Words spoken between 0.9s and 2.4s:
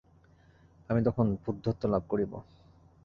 তখন বুদ্ধত্ব লাভ করিব।